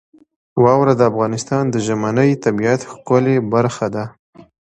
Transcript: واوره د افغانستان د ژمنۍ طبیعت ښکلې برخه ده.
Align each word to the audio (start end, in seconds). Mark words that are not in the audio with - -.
واوره 0.63 0.93
د 0.97 1.01
افغانستان 1.11 1.63
د 1.69 1.75
ژمنۍ 1.85 2.31
طبیعت 2.45 2.81
ښکلې 2.91 3.35
برخه 3.53 3.87
ده. 3.95 4.05